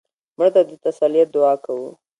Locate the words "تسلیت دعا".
0.85-1.53